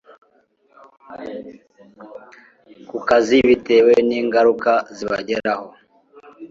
ku 2.89 2.97
kazi 3.07 3.37
bitewe 3.49 3.93
n 4.07 4.09
ingaruka 4.19 4.71
zibageraho 4.95 5.67